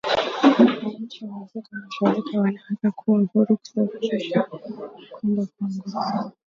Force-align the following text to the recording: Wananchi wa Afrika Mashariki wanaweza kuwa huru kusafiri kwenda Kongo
Wananchi 0.83 1.25
wa 1.25 1.37
Afrika 1.41 1.69
Mashariki 1.75 2.37
wanaweza 2.37 2.91
kuwa 2.95 3.21
huru 3.33 3.57
kusafiri 3.57 4.33
kwenda 5.11 5.45
Kongo 5.45 6.31